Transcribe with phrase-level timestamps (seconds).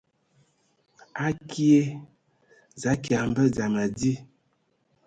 [1.27, 1.81] Akie
[2.81, 4.13] za kia mbə dzam adi.